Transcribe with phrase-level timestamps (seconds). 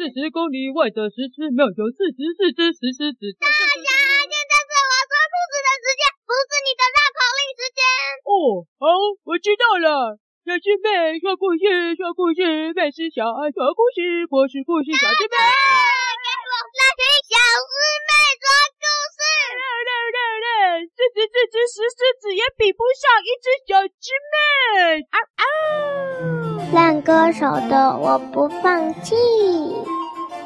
[0.00, 3.20] 四十公里外的石狮庙有四十四只石狮子。
[3.36, 7.80] 大侠，现在是我说兔子的时间，不是你的绕口令时间。
[8.24, 8.88] 哦，好，
[9.28, 10.16] 我知道了。
[10.48, 15.36] 小师妹说故事，说故事，妹是小爱说故事，我是故事小师妹。
[15.36, 17.76] 给我来听小师
[18.08, 18.10] 妹
[18.40, 18.46] 说
[18.80, 19.20] 故事。
[19.52, 25.04] 来来来来，四十四只石狮子也比不上一只小师妹。
[25.12, 25.44] 啊啊！
[26.72, 29.16] 烂歌手的我不放弃。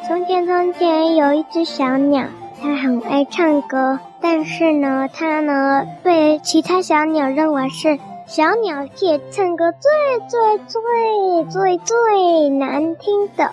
[0.06, 2.26] 从前从前有一只小鸟，
[2.62, 9.90] 它很爱唱歌，但是呢，它呢被其他小鸟认为是小鸟界唱歌最
[10.28, 13.50] 最最最最难听的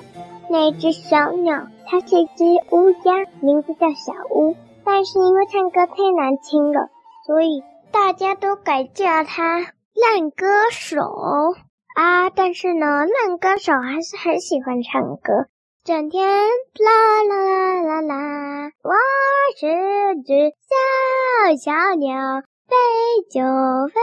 [0.50, 1.68] 那只小鸟。
[1.88, 6.88] 它是一只乌鸦，名字叫小乌，但是因为唱歌太难听了，
[7.28, 11.02] 所以大家都改叫它烂歌手。
[11.96, 15.48] 啊，但是呢，烂歌手还是很喜欢唱歌，
[15.84, 18.94] 整天啦啦啦啦啦，我
[19.58, 19.68] 是
[20.26, 22.76] 只小小鸟，飞
[23.30, 23.42] 就
[23.88, 24.02] 飞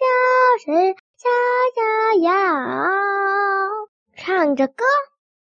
[0.00, 1.28] 就是小
[1.74, 2.32] 小鸟，
[4.16, 4.84] 唱着歌，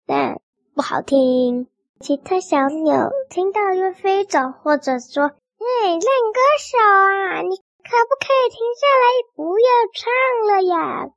[0.06, 0.41] 但
[0.75, 1.69] 不好听。
[2.00, 5.25] 其他小鸟听到又飞走，或者说
[5.58, 10.06] ：“哎，烂歌手啊，你可不可以停下来，不要唱
[10.47, 11.08] 了呀？”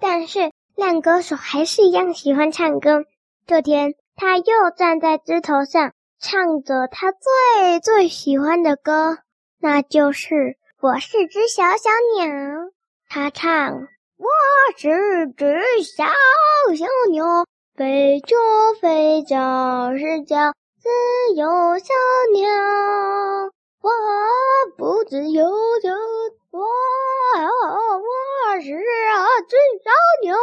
[0.00, 3.04] 但是烂歌手还是一样喜欢唱歌。
[3.46, 4.44] 这天，他又
[4.76, 9.18] 站在枝头上，唱着他最最喜欢的歌，
[9.60, 10.34] 那就是
[10.80, 12.26] 《我是只小小鸟》。
[13.08, 13.88] 他唱
[14.18, 14.28] ：“我
[14.76, 16.04] 是只小
[16.76, 18.36] 小鸟，飞着
[18.80, 20.88] 飞着是叫自
[21.34, 21.46] 由
[21.78, 21.94] 小
[22.34, 22.50] 鸟，
[23.80, 23.90] 我
[24.76, 25.48] 不自由
[25.82, 25.90] 就
[26.50, 26.60] 我。”
[27.38, 29.56] 我是啊，只
[30.28, 30.38] 小鸟。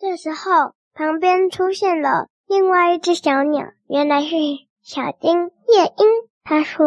[0.00, 4.36] 这时候，旁边出现了另外一只小鸟，原来是
[4.82, 6.08] 小丁夜莺。
[6.42, 6.84] 他说：“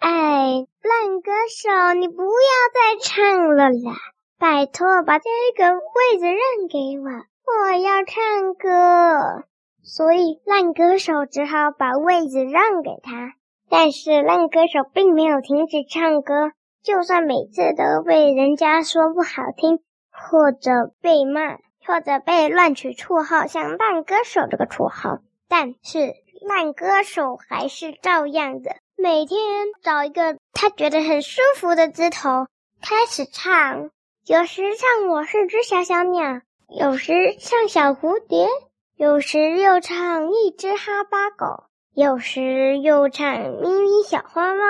[0.00, 2.28] 哎，烂歌手，你不要
[2.72, 3.92] 再唱了啦！
[4.38, 7.10] 拜托，把这个位子让给我，
[7.46, 9.44] 我要唱歌。”
[9.84, 13.34] 所以，烂歌手只好把位子让给他。
[13.70, 16.52] 但是烂歌手并没有停止唱歌，
[16.88, 25.18] 就算每次都被人家说不好听，或者被骂，或者被乱取绰号，像烂歌手这个绰号，
[25.50, 29.38] 但是烂歌手还是照样的，每天
[29.82, 32.46] 找一个他觉得很舒服的枝头
[32.80, 33.90] 开始唱，
[34.24, 38.48] 有时唱我是只小小鸟，有时唱小蝴蝶，
[38.96, 41.64] 有时又唱一只哈巴狗。
[41.94, 44.62] 有时又唱咪咪小花猫，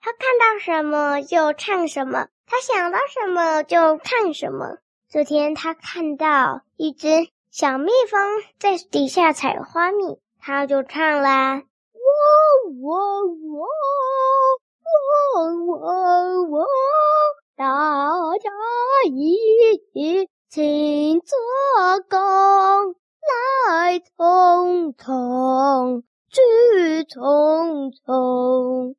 [0.00, 4.78] 他看到什么就唱什么，他想到什么就唱什么。
[5.10, 7.08] 这天他看到一只
[7.50, 8.20] 小蜜蜂
[8.58, 11.62] 在底下采花蜜，他就唱啦：喔
[12.82, 13.66] 喔喔
[15.34, 15.80] 喔喔
[16.50, 16.66] 喔，
[17.56, 17.64] 大
[18.38, 18.50] 家
[19.10, 19.80] 一
[20.48, 21.36] 起做
[22.08, 22.94] 工，
[23.26, 26.02] 来匆匆。
[26.30, 28.94] 去匆匆，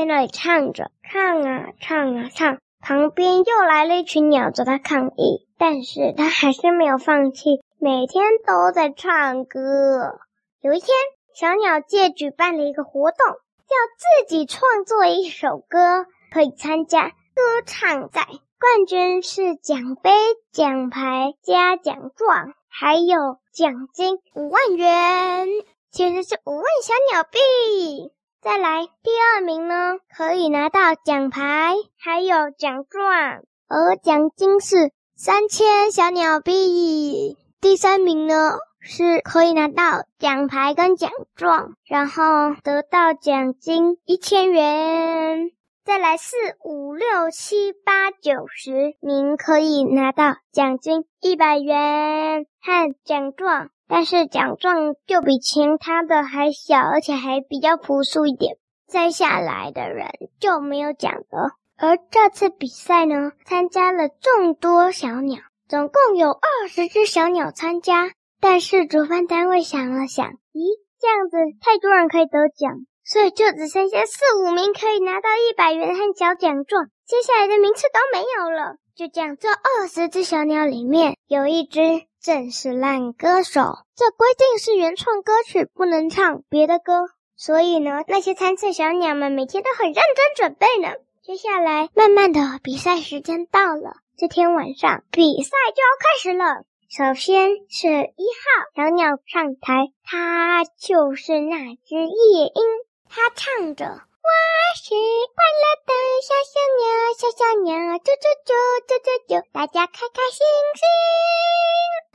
[0.00, 10.18] 在那里唱着，唱啊唱啊唱，旁边又来了一群鸟找他抗议，但是他还是没有放弃，每天都在唱歌。
[10.62, 10.88] 有一天，
[11.34, 18.26] 小鸟界举办了一个活动，要自己创作一首歌，可以参加歌唱赛。
[18.58, 20.12] 冠军是奖杯、
[20.50, 25.46] 奖牌加奖状，还有奖金五万元，
[25.90, 28.10] 其实是五万小鸟币。
[28.42, 37.36] 再来，第二名呢，可以拿到奖牌，还有奖状，而奖金是三千小鸟币。
[37.60, 45.50] 第三名呢，是可以拿到奖牌跟奖状，然后得到奖金一千元。
[45.90, 58.56] 再来四五六七八九十您可以拿到奖金一百元和奖状，但是奖状就比其他的还小，而且还比较朴素一点。
[58.86, 60.06] 再下来的人
[60.38, 61.56] 就没有奖了。
[61.76, 68.12] 而这次比赛呢，参加了众多小鸟，总共有二十只小鸟参加。
[68.40, 72.86] 但是主办单位想了想，咦，这样子太多人可以得奖。
[73.10, 78.76] 所以就只剩下四五名可以拿到一百元和小奖状，接下来的名次都没有了。
[78.94, 81.80] 就这样，这二十只小鸟里面有一只
[82.22, 83.62] 正是烂歌手。
[83.96, 90.94] 这规定是原创歌曲不能唱别的歌，所以呢，那些参赛小鸟们每天都很认真准备呢。
[91.20, 93.96] 接下来，慢慢的比赛时间到了。
[94.16, 96.64] 这天晚上，比赛就要开始了。
[96.88, 102.64] 首先是一号小鸟上台，它就是那只夜莺，
[103.12, 104.30] 他唱着：“我
[104.76, 105.92] 是快乐的
[106.22, 106.86] 小小鸟，
[107.18, 108.54] 小小鸟，啾啾啾
[108.86, 110.46] 啾啾啾，大家开开心
[110.78, 110.86] 心。”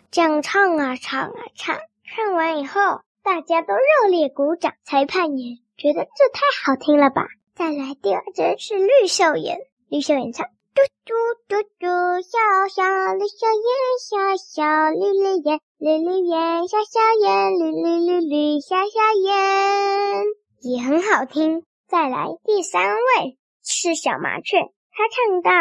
[0.09, 4.73] 这样唱啊唱啊唱，唱完以后，大家都热烈鼓掌。
[4.85, 7.27] 裁判也觉得这太好听了吧。
[7.55, 9.59] 再来第二只是绿绣眼，
[9.89, 10.47] 绿绣眼唱。
[10.73, 11.13] 嘟嘟
[11.49, 11.87] 嘟嘟，
[12.21, 12.39] 小
[12.73, 13.67] 小绿绣眼，
[13.99, 20.23] 小小绿绿眼，绿绿眼，小小眼，绿绿绿绿小小眼，
[20.65, 21.63] 也很好听。
[21.87, 24.57] 再来第三位是小麻雀，
[24.89, 25.51] 它唱到：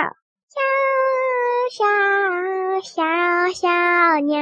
[0.49, 0.57] 小
[1.71, 1.85] 小
[2.81, 3.05] 小
[3.53, 3.69] 小
[4.21, 4.41] 鸟，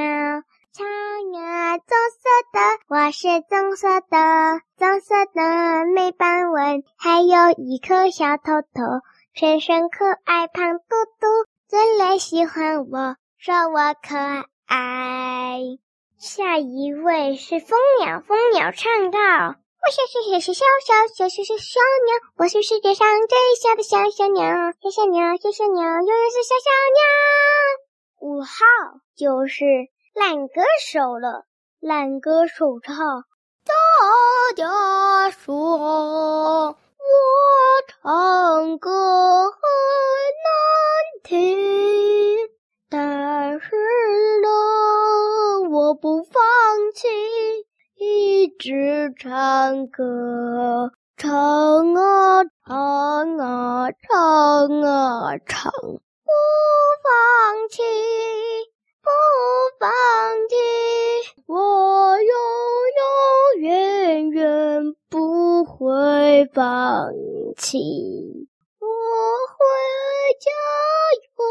[0.73, 0.85] 小
[1.33, 9.03] 鸟棕色的，我是棕色的，棕色的没斑纹，还有一颗小头头。
[9.35, 10.85] 全身可爱，胖嘟
[11.19, 11.27] 嘟，
[11.67, 14.17] 最爱喜欢我，说我可
[14.67, 15.59] 爱。
[16.19, 24.45] 下一位是蜂鸟，蜂鸟唱到：我是小小小小小小小鸟，我是世界上最小的小小鸟，
[24.81, 27.03] 小小鸟小小鸟，永远是小小鸟。
[28.21, 28.55] 五号
[29.17, 29.65] 就是
[30.15, 31.47] 烂歌手了，
[31.81, 32.95] 烂歌手唱。
[33.65, 33.75] 大
[34.55, 35.57] 家说，
[36.69, 36.77] 我
[37.89, 39.59] 唱歌很
[40.45, 40.55] 难
[41.25, 42.39] 听，
[42.89, 43.92] 但是。
[48.63, 51.29] 只唱歌，唱
[51.95, 56.31] 啊唱啊唱啊唱，不
[57.03, 57.83] 放弃，
[59.03, 59.11] 不
[59.81, 59.91] 放
[60.49, 60.55] 弃，
[61.49, 62.31] 我永
[63.59, 67.11] 永远远不会放
[67.57, 68.47] 弃，
[68.79, 69.59] 我会
[70.39, 70.53] 加
[71.19, 71.43] 油。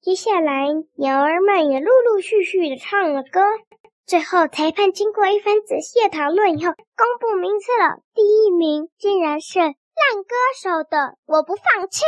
[0.00, 3.42] 接下来，鸟儿们也陆陆续续的唱了歌。
[4.10, 8.02] 最后，裁判经过一番仔细的讨论以后，公布名次了。
[8.12, 9.70] 第一名竟然是烂
[10.26, 12.02] 歌手的《我不放弃》，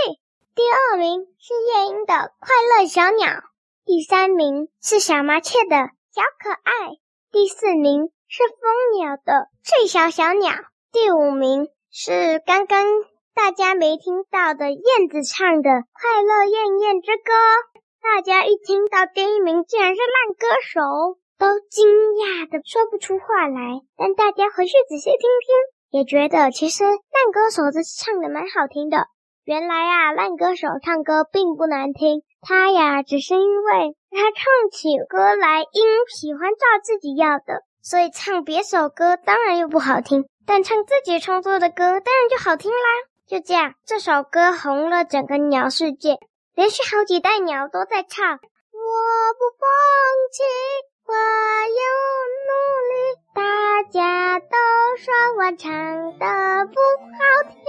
[0.57, 3.29] 第二名是夜莺的《快乐小鸟》，
[3.85, 5.77] 第三名是小麻雀的
[6.11, 6.89] 《小可爱》，
[7.31, 8.11] 第四名。
[8.27, 10.51] 是蜂鸟的最小小鸟，
[10.91, 12.85] 第五名是刚刚
[13.33, 17.23] 大家没听到的燕子唱的《快乐燕燕之歌》。
[18.03, 20.81] 大家一听到第一名竟然是烂歌手，
[21.43, 21.83] 都惊
[22.23, 23.83] 讶的说不出话来。
[23.99, 29.11] 但大家回去仔细听听，也觉得其实烂歌手这唱的蛮好听的。
[29.43, 35.83] 原来啊，烂歌手唱歌并不难听，他呀只是因为他唱起歌来音
[36.15, 37.67] 喜欢照自己要的。
[37.83, 42.87] 所以唱别首歌当然又不好听，但唱自己创作的歌当然就好听啦。
[43.27, 46.19] 就这样，这首歌红了整个鸟世界，
[46.55, 48.31] 连续好几代鸟都在唱。
[48.31, 48.93] 我
[49.35, 49.67] 不放
[50.31, 50.43] 弃，
[51.13, 51.17] 我
[51.79, 51.83] 要
[52.49, 52.51] 努
[52.89, 52.95] 力。
[53.35, 53.43] 大
[53.91, 54.57] 家都
[54.97, 55.69] 说我唱
[56.19, 56.25] 的
[56.67, 56.77] 不
[57.13, 57.19] 好
[57.51, 57.61] 听，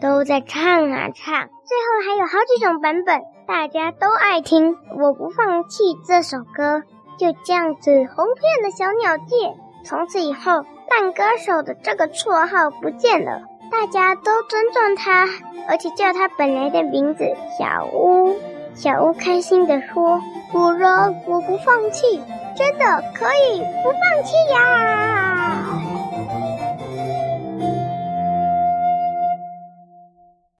[0.00, 1.48] 都在唱啊唱。
[1.66, 4.78] 最后还有好几种版本，大家都爱听。
[4.98, 6.82] 我不放弃这首歌。
[7.18, 9.54] 就这样子红遍了小鸟界，
[9.84, 15.26] 从此以后，烂歌手的这个绰号不见了，大家都尊重他，
[15.68, 17.24] 而且叫他本来的名字
[17.58, 18.36] 小乌。
[18.78, 20.88] 小乌开心地说：“主人
[21.26, 22.22] 我不放弃，
[22.54, 25.27] 真的可以不放弃呀！”